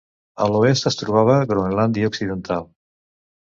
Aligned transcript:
A 0.45 0.47
l'oest 0.53 0.87
es 0.93 0.97
trobava 1.03 1.37
Groenlàndia 1.53 2.13
Occidental. 2.13 2.69